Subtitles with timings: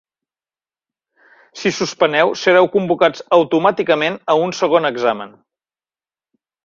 [1.63, 5.37] Si suspeneu, sereu convocats automàticament a un segon examen.